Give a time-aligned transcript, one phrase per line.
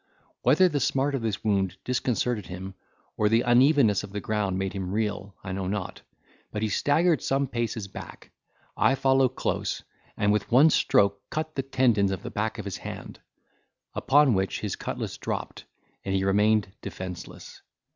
[0.41, 2.73] Whether the smart of this wound disconcerted him,
[3.17, 6.01] or the unevenness of the ground made him reel, I know not,
[6.51, 8.31] but he staggered some paces back:
[8.75, 9.83] I followed close,
[10.17, 13.19] and with one stroke cut the tendons of the back of his hand,
[13.93, 15.65] Upon which his cutlass dropped,
[16.03, 17.61] and he remained defenceless.